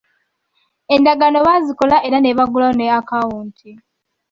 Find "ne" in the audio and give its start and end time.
2.21-2.31, 2.75-2.85